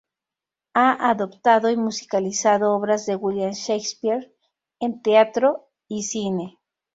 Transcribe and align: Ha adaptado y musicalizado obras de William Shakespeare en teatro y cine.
Ha 0.73 0.97
adaptado 1.11 1.69
y 1.69 1.77
musicalizado 1.77 2.73
obras 2.75 3.05
de 3.05 3.15
William 3.15 3.51
Shakespeare 3.51 4.33
en 4.79 4.99
teatro 5.03 5.67
y 5.87 6.01
cine. 6.01 6.57